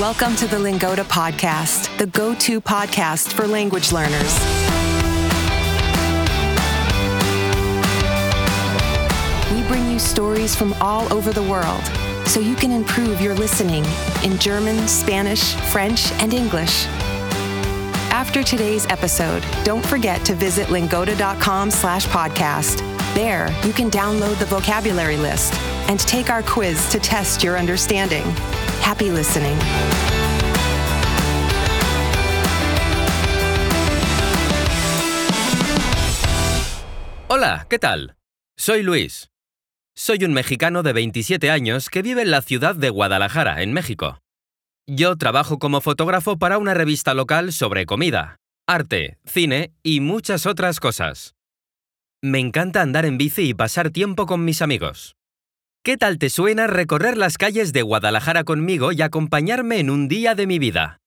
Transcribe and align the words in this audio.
Welcome 0.00 0.34
to 0.36 0.48
the 0.48 0.58
Lingoda 0.58 1.04
Podcast, 1.04 1.96
the 1.98 2.08
go 2.08 2.34
to 2.34 2.60
podcast 2.60 3.32
for 3.32 3.46
language 3.46 3.92
learners. 3.92 4.34
We 9.54 9.62
bring 9.68 9.88
you 9.88 10.00
stories 10.00 10.56
from 10.56 10.72
all 10.80 11.10
over 11.12 11.32
the 11.32 11.44
world 11.44 11.80
so 12.26 12.40
you 12.40 12.56
can 12.56 12.72
improve 12.72 13.20
your 13.20 13.34
listening 13.36 13.84
in 14.24 14.36
German, 14.40 14.88
Spanish, 14.88 15.54
French, 15.70 16.10
and 16.14 16.34
English. 16.34 16.86
After 18.10 18.42
today's 18.42 18.86
episode, 18.86 19.44
don't 19.62 19.86
forget 19.86 20.24
to 20.26 20.34
visit 20.34 20.70
lingoda.com 20.70 21.70
slash 21.70 22.04
podcast. 22.08 22.78
There, 23.14 23.48
you 23.64 23.72
can 23.72 23.92
download 23.92 24.40
the 24.40 24.46
vocabulary 24.46 25.16
list 25.16 25.54
and 25.88 26.00
take 26.00 26.30
our 26.30 26.42
quiz 26.42 26.90
to 26.90 26.98
test 26.98 27.44
your 27.44 27.56
understanding. 27.56 28.24
Happy 28.82 29.10
listening. 29.10 29.56
Hola, 37.28 37.66
¿qué 37.68 37.78
tal? 37.78 38.16
Soy 38.56 38.82
Luis. 38.82 39.30
Soy 39.94 40.24
un 40.24 40.32
mexicano 40.32 40.82
de 40.82 40.92
27 40.92 41.50
años 41.50 41.90
que 41.90 42.02
vive 42.02 42.22
en 42.22 42.30
la 42.30 42.42
ciudad 42.42 42.74
de 42.74 42.90
Guadalajara, 42.90 43.62
en 43.62 43.72
México. 43.72 44.18
Yo 44.86 45.16
trabajo 45.16 45.58
como 45.58 45.80
fotógrafo 45.80 46.38
para 46.38 46.58
una 46.58 46.74
revista 46.74 47.14
local 47.14 47.52
sobre 47.52 47.86
comida, 47.86 48.36
arte, 48.66 49.18
cine 49.24 49.72
y 49.82 50.00
muchas 50.00 50.46
otras 50.46 50.80
cosas. 50.80 51.34
Me 52.22 52.38
encanta 52.38 52.80
andar 52.80 53.04
en 53.04 53.18
bici 53.18 53.42
y 53.42 53.54
pasar 53.54 53.90
tiempo 53.90 54.26
con 54.26 54.44
mis 54.44 54.62
amigos. 54.62 55.16
¿Qué 55.86 55.98
tal 55.98 56.18
te 56.18 56.30
suena 56.30 56.66
recorrer 56.66 57.18
las 57.18 57.36
calles 57.36 57.74
de 57.74 57.82
Guadalajara 57.82 58.44
conmigo 58.44 58.90
y 58.92 59.02
acompañarme 59.02 59.80
en 59.80 59.90
un 59.90 60.08
día 60.08 60.34
de 60.34 60.46
mi 60.46 60.58
vida? 60.58 61.02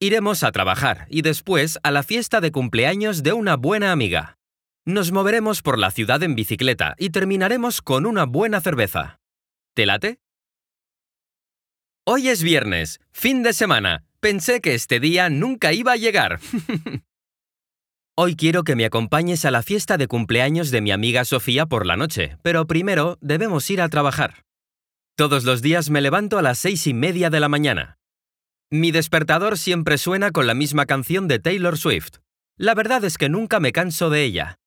Iremos 0.00 0.42
a 0.42 0.52
trabajar 0.52 1.06
y 1.08 1.22
después 1.22 1.78
a 1.82 1.90
la 1.90 2.02
fiesta 2.02 2.42
de 2.42 2.52
cumpleaños 2.52 3.22
de 3.22 3.32
una 3.32 3.56
buena 3.56 3.90
amiga. 3.90 4.36
Nos 4.84 5.12
moveremos 5.12 5.62
por 5.62 5.78
la 5.78 5.90
ciudad 5.90 6.22
en 6.22 6.34
bicicleta 6.34 6.94
y 6.98 7.08
terminaremos 7.08 7.80
con 7.80 8.04
una 8.04 8.26
buena 8.26 8.60
cerveza. 8.60 9.18
¿Te 9.74 9.86
late? 9.86 10.18
Hoy 12.04 12.28
es 12.28 12.42
viernes, 12.42 13.00
fin 13.12 13.42
de 13.42 13.54
semana. 13.54 14.04
Pensé 14.20 14.60
que 14.60 14.74
este 14.74 15.00
día 15.00 15.30
nunca 15.30 15.72
iba 15.72 15.92
a 15.92 15.96
llegar. 15.96 16.38
Hoy 18.20 18.34
quiero 18.34 18.64
que 18.64 18.74
me 18.74 18.84
acompañes 18.84 19.44
a 19.44 19.52
la 19.52 19.62
fiesta 19.62 19.96
de 19.96 20.08
cumpleaños 20.08 20.72
de 20.72 20.80
mi 20.80 20.90
amiga 20.90 21.24
Sofía 21.24 21.66
por 21.66 21.86
la 21.86 21.96
noche, 21.96 22.36
pero 22.42 22.66
primero 22.66 23.16
debemos 23.20 23.70
ir 23.70 23.80
a 23.80 23.88
trabajar. 23.88 24.42
Todos 25.16 25.44
los 25.44 25.62
días 25.62 25.88
me 25.88 26.00
levanto 26.00 26.36
a 26.36 26.42
las 26.42 26.58
seis 26.58 26.88
y 26.88 26.94
media 26.94 27.30
de 27.30 27.38
la 27.38 27.48
mañana. 27.48 27.96
Mi 28.72 28.90
despertador 28.90 29.56
siempre 29.56 29.98
suena 29.98 30.32
con 30.32 30.48
la 30.48 30.54
misma 30.54 30.84
canción 30.84 31.28
de 31.28 31.38
Taylor 31.38 31.78
Swift. 31.78 32.16
La 32.56 32.74
verdad 32.74 33.04
es 33.04 33.18
que 33.18 33.28
nunca 33.28 33.60
me 33.60 33.70
canso 33.70 34.10
de 34.10 34.24
ella. 34.24 34.58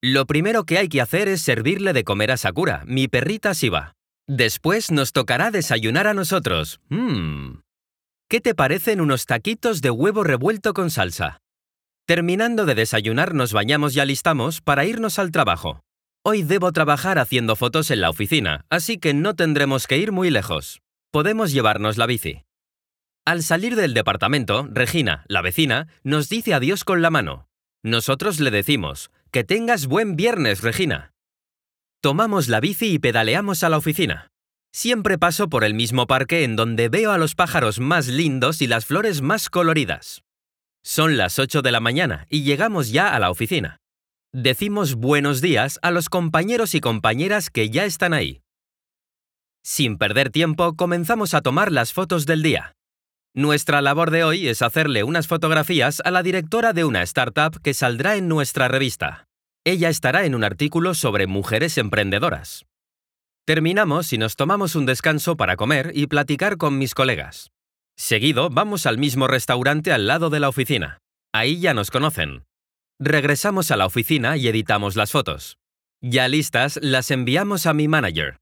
Lo 0.00 0.24
primero 0.24 0.62
que 0.62 0.78
hay 0.78 0.88
que 0.88 1.00
hacer 1.00 1.26
es 1.26 1.42
servirle 1.42 1.94
de 1.94 2.04
comer 2.04 2.30
a 2.30 2.36
Sakura, 2.36 2.84
mi 2.86 3.08
perrita 3.08 3.54
Shiba. 3.54 3.94
Después 4.28 4.92
nos 4.92 5.10
tocará 5.10 5.50
desayunar 5.50 6.06
a 6.06 6.14
nosotros. 6.14 6.78
Mmm. 6.90 7.58
¿Qué 8.28 8.40
te 8.40 8.54
parecen 8.54 9.00
unos 9.00 9.26
taquitos 9.26 9.80
de 9.80 9.90
huevo 9.90 10.22
revuelto 10.22 10.74
con 10.74 10.92
salsa? 10.92 11.40
Terminando 12.06 12.66
de 12.66 12.74
desayunar 12.74 13.32
nos 13.32 13.54
bañamos 13.54 13.96
y 13.96 14.00
alistamos 14.00 14.60
para 14.60 14.84
irnos 14.84 15.18
al 15.18 15.30
trabajo. 15.30 15.80
Hoy 16.22 16.42
debo 16.42 16.70
trabajar 16.70 17.18
haciendo 17.18 17.56
fotos 17.56 17.90
en 17.90 18.02
la 18.02 18.10
oficina, 18.10 18.66
así 18.68 18.98
que 18.98 19.14
no 19.14 19.34
tendremos 19.34 19.86
que 19.86 19.96
ir 19.96 20.12
muy 20.12 20.28
lejos. 20.28 20.82
Podemos 21.10 21.50
llevarnos 21.50 21.96
la 21.96 22.04
bici. 22.04 22.42
Al 23.24 23.42
salir 23.42 23.74
del 23.74 23.94
departamento, 23.94 24.68
Regina, 24.70 25.24
la 25.28 25.40
vecina, 25.40 25.88
nos 26.02 26.28
dice 26.28 26.52
adiós 26.52 26.84
con 26.84 27.00
la 27.00 27.08
mano. 27.08 27.48
Nosotros 27.82 28.38
le 28.38 28.50
decimos, 28.50 29.10
que 29.30 29.42
tengas 29.42 29.86
buen 29.86 30.14
viernes, 30.14 30.60
Regina. 30.60 31.14
Tomamos 32.02 32.48
la 32.48 32.60
bici 32.60 32.92
y 32.92 32.98
pedaleamos 32.98 33.62
a 33.62 33.70
la 33.70 33.78
oficina. 33.78 34.28
Siempre 34.74 35.16
paso 35.16 35.48
por 35.48 35.64
el 35.64 35.72
mismo 35.72 36.06
parque 36.06 36.44
en 36.44 36.54
donde 36.54 36.90
veo 36.90 37.12
a 37.12 37.18
los 37.18 37.34
pájaros 37.34 37.80
más 37.80 38.08
lindos 38.08 38.60
y 38.60 38.66
las 38.66 38.84
flores 38.84 39.22
más 39.22 39.48
coloridas. 39.48 40.22
Son 40.86 41.16
las 41.16 41.38
8 41.38 41.62
de 41.62 41.72
la 41.72 41.80
mañana 41.80 42.26
y 42.28 42.42
llegamos 42.42 42.90
ya 42.90 43.14
a 43.14 43.18
la 43.18 43.30
oficina. 43.30 43.78
Decimos 44.34 44.96
buenos 44.96 45.40
días 45.40 45.78
a 45.80 45.90
los 45.90 46.10
compañeros 46.10 46.74
y 46.74 46.80
compañeras 46.80 47.48
que 47.48 47.70
ya 47.70 47.86
están 47.86 48.12
ahí. 48.12 48.42
Sin 49.64 49.96
perder 49.96 50.28
tiempo, 50.28 50.76
comenzamos 50.76 51.32
a 51.32 51.40
tomar 51.40 51.72
las 51.72 51.94
fotos 51.94 52.26
del 52.26 52.42
día. 52.42 52.74
Nuestra 53.34 53.80
labor 53.80 54.10
de 54.10 54.24
hoy 54.24 54.46
es 54.46 54.60
hacerle 54.60 55.04
unas 55.04 55.26
fotografías 55.26 56.02
a 56.04 56.10
la 56.10 56.22
directora 56.22 56.74
de 56.74 56.84
una 56.84 57.00
startup 57.00 57.62
que 57.62 57.72
saldrá 57.72 58.16
en 58.16 58.28
nuestra 58.28 58.68
revista. 58.68 59.26
Ella 59.64 59.88
estará 59.88 60.26
en 60.26 60.34
un 60.34 60.44
artículo 60.44 60.92
sobre 60.92 61.26
mujeres 61.26 61.78
emprendedoras. 61.78 62.66
Terminamos 63.46 64.12
y 64.12 64.18
nos 64.18 64.36
tomamos 64.36 64.74
un 64.74 64.84
descanso 64.84 65.38
para 65.38 65.56
comer 65.56 65.92
y 65.94 66.08
platicar 66.08 66.58
con 66.58 66.76
mis 66.76 66.92
colegas. 66.92 67.53
Seguido, 67.96 68.50
vamos 68.50 68.86
al 68.86 68.98
mismo 68.98 69.28
restaurante 69.28 69.92
al 69.92 70.06
lado 70.06 70.30
de 70.30 70.40
la 70.40 70.48
oficina. 70.48 70.98
Ahí 71.32 71.60
ya 71.60 71.74
nos 71.74 71.90
conocen. 71.90 72.44
Regresamos 73.00 73.70
a 73.70 73.76
la 73.76 73.86
oficina 73.86 74.36
y 74.36 74.48
editamos 74.48 74.96
las 74.96 75.12
fotos. 75.12 75.58
Ya 76.02 76.28
listas, 76.28 76.78
las 76.82 77.10
enviamos 77.10 77.66
a 77.66 77.74
mi 77.74 77.88
manager. 77.88 78.38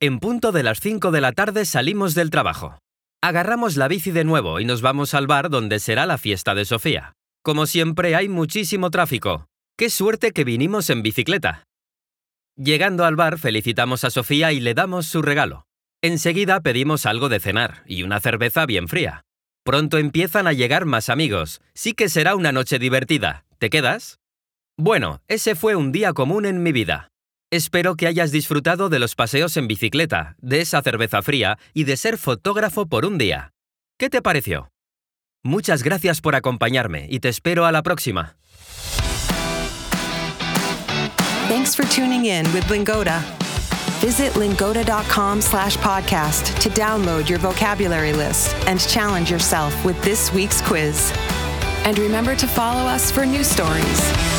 En 0.00 0.18
punto 0.18 0.52
de 0.52 0.62
las 0.62 0.80
5 0.80 1.10
de 1.10 1.20
la 1.20 1.32
tarde 1.32 1.64
salimos 1.64 2.14
del 2.14 2.30
trabajo. 2.30 2.78
Agarramos 3.22 3.76
la 3.76 3.88
bici 3.88 4.10
de 4.10 4.24
nuevo 4.24 4.60
y 4.60 4.64
nos 4.64 4.82
vamos 4.82 5.14
al 5.14 5.26
bar 5.26 5.48
donde 5.48 5.78
será 5.78 6.06
la 6.06 6.18
fiesta 6.18 6.54
de 6.54 6.64
Sofía. 6.64 7.14
Como 7.42 7.66
siempre 7.66 8.14
hay 8.14 8.28
muchísimo 8.28 8.90
tráfico. 8.90 9.46
¡Qué 9.78 9.90
suerte 9.90 10.32
que 10.32 10.44
vinimos 10.44 10.90
en 10.90 11.02
bicicleta! 11.02 11.64
Llegando 12.56 13.04
al 13.04 13.16
bar 13.16 13.38
felicitamos 13.38 14.04
a 14.04 14.10
Sofía 14.10 14.52
y 14.52 14.60
le 14.60 14.74
damos 14.74 15.06
su 15.06 15.22
regalo. 15.22 15.65
Enseguida 16.02 16.60
pedimos 16.60 17.06
algo 17.06 17.28
de 17.28 17.40
cenar 17.40 17.82
y 17.86 18.02
una 18.02 18.20
cerveza 18.20 18.66
bien 18.66 18.88
fría. 18.88 19.24
Pronto 19.64 19.98
empiezan 19.98 20.46
a 20.46 20.52
llegar 20.52 20.84
más 20.84 21.08
amigos. 21.08 21.60
Sí 21.74 21.94
que 21.94 22.08
será 22.08 22.36
una 22.36 22.52
noche 22.52 22.78
divertida. 22.78 23.44
¿Te 23.58 23.70
quedas? 23.70 24.20
Bueno, 24.78 25.22
ese 25.26 25.54
fue 25.54 25.74
un 25.74 25.90
día 25.90 26.12
común 26.12 26.44
en 26.46 26.62
mi 26.62 26.70
vida. 26.70 27.08
Espero 27.50 27.96
que 27.96 28.06
hayas 28.06 28.30
disfrutado 28.30 28.88
de 28.88 28.98
los 28.98 29.14
paseos 29.14 29.56
en 29.56 29.68
bicicleta, 29.68 30.36
de 30.38 30.60
esa 30.60 30.82
cerveza 30.82 31.22
fría 31.22 31.58
y 31.72 31.84
de 31.84 31.96
ser 31.96 32.18
fotógrafo 32.18 32.86
por 32.86 33.06
un 33.06 33.18
día. 33.18 33.52
¿Qué 33.98 34.10
te 34.10 34.20
pareció? 34.20 34.68
Muchas 35.42 35.82
gracias 35.82 36.20
por 36.20 36.34
acompañarme 36.34 37.06
y 37.08 37.20
te 37.20 37.28
espero 37.28 37.64
a 37.64 37.72
la 37.72 37.82
próxima. 37.82 38.36
Thanks 41.48 41.76
for 41.76 41.86
tuning 41.86 42.26
in 42.26 42.44
with 42.52 42.68
Lingoda. 42.68 43.22
Visit 44.00 44.36
lingoda.com 44.36 45.40
slash 45.40 45.76
podcast 45.78 46.58
to 46.60 46.68
download 46.68 47.28
your 47.28 47.38
vocabulary 47.38 48.12
list 48.12 48.54
and 48.66 48.78
challenge 48.78 49.30
yourself 49.30 49.84
with 49.84 50.00
this 50.02 50.32
week's 50.32 50.60
quiz. 50.60 51.12
And 51.84 51.98
remember 51.98 52.36
to 52.36 52.46
follow 52.46 52.82
us 52.82 53.10
for 53.10 53.24
new 53.24 53.42
stories. 53.42 54.35